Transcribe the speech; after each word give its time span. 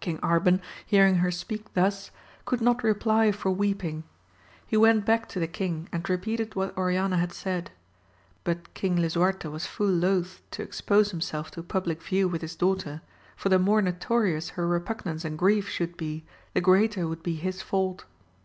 King 0.00 0.18
Arban 0.18 0.58
hearing 0.84 1.18
her 1.18 1.30
speak 1.30 1.74
thus, 1.74 2.10
could 2.44 2.60
not 2.60 2.82
reply 2.82 3.30
for 3.30 3.52
weeping: 3.52 4.02
he 4.66 4.76
went 4.76 5.06
back 5.06 5.28
to 5.28 5.38
the 5.38 5.46
king 5.46 5.88
and 5.92 6.10
repeated 6.10 6.56
what 6.56 6.76
Oriana 6.76 7.18
had 7.18 7.32
said, 7.32 7.70
but 8.42 8.64
Eang 8.74 8.96
Lisuarte 8.98 9.48
was 9.48 9.64
full 9.64 9.86
loth 9.86 10.42
to 10.50 10.62
expose 10.64 11.12
himself 11.12 11.52
to 11.52 11.62
public 11.62 12.02
view 12.02 12.26
with 12.26 12.42
his 12.42 12.56
daughter, 12.56 13.00
for 13.36 13.48
the 13.48 13.60
more 13.60 13.80
notorious 13.80 14.48
her 14.58 14.66
repugnance 14.66 15.24
and 15.24 15.38
grief 15.38 15.68
should 15.68 15.96
be, 15.96 16.24
the 16.52 16.60
greater 16.60 17.06
would 17.06 17.22
be 17.22 17.36
his 17.36 17.62
fault. 17.62 18.06